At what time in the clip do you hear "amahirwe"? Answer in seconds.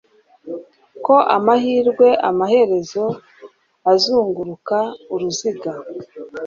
1.35-2.07